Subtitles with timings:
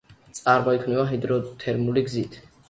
[0.37, 2.41] წარმოიქმნება ჰიდროთერმული გზით.